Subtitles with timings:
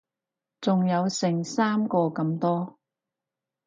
[0.59, 2.79] 仲有成三個咁多